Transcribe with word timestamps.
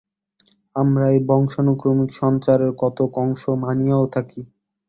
আমরা 0.75 1.05
এই 1.09 1.19
বংশানুক্রমিক 1.29 2.09
সঞ্চারের 2.13 2.71
কতক 2.79 3.11
অংশ 3.17 3.43
মানিয়াও 3.63 4.05
থাকি। 4.15 4.41